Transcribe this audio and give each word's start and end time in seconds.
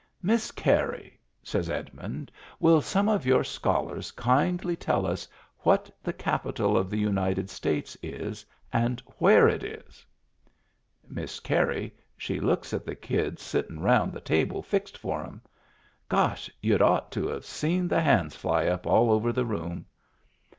"Miss 0.23 0.49
Carey," 0.49 1.19
says 1.43 1.69
Edmund, 1.69 2.31
"will 2.59 2.81
some 2.81 3.07
of 3.07 3.23
your 3.23 3.43
scholars 3.43 4.09
kindly 4.09 4.75
tell 4.75 5.05
us 5.05 5.27
what 5.59 5.91
the 6.01 6.11
capital 6.11 6.75
of 6.75 6.89
the 6.89 6.97
United 6.97 7.51
States 7.51 7.95
is, 8.01 8.43
and 8.73 8.99
where 9.19 9.47
it 9.47 9.63
is?" 9.63 10.03
Miss 11.07 11.39
Carey 11.39 11.93
she 12.17 12.39
looks 12.39 12.73
at 12.73 12.83
the 12.83 12.95
kids 12.95 13.43
sittin' 13.43 13.77
around 13.77 14.11
the 14.11 14.21
table 14.21 14.63
fixed 14.63 14.97
for 14.97 15.21
'em. 15.23 15.39
Gosh, 16.09 16.49
y'u'd 16.61 16.81
ought 16.81 17.11
to 17.11 17.27
have 17.27 17.45
seen 17.45 17.87
the 17.87 18.01
hands 18.01 18.35
fly 18.35 18.65
up 18.65 18.87
all 18.87 19.11
over 19.11 19.31
the 19.31 19.45
room! 19.45 19.85